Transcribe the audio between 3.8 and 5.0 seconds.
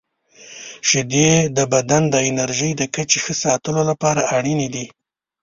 لپاره اړینې دي.